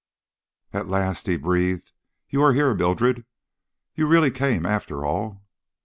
[0.73, 1.91] "At last!" he breathed.
[2.27, 3.23] "You are here, Mildred.
[3.93, 5.43] You really came, after all?"